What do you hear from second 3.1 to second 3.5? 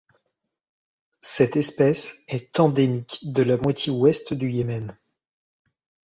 de